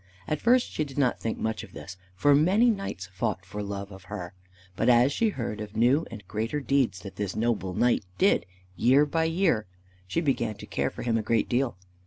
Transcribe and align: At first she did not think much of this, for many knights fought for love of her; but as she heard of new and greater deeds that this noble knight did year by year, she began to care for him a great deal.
At 0.27 0.41
first 0.41 0.71
she 0.71 0.83
did 0.83 0.97
not 0.97 1.19
think 1.19 1.37
much 1.37 1.63
of 1.63 1.73
this, 1.73 1.95
for 2.15 2.33
many 2.33 2.71
knights 2.71 3.05
fought 3.13 3.45
for 3.45 3.61
love 3.61 3.91
of 3.91 4.05
her; 4.05 4.33
but 4.75 4.89
as 4.89 5.13
she 5.13 5.29
heard 5.29 5.61
of 5.61 5.75
new 5.77 6.07
and 6.09 6.27
greater 6.27 6.59
deeds 6.59 7.01
that 7.01 7.17
this 7.17 7.35
noble 7.35 7.75
knight 7.75 8.03
did 8.17 8.47
year 8.75 9.05
by 9.05 9.25
year, 9.25 9.67
she 10.07 10.19
began 10.19 10.55
to 10.55 10.65
care 10.65 10.89
for 10.89 11.03
him 11.03 11.19
a 11.19 11.21
great 11.21 11.47
deal. 11.47 11.77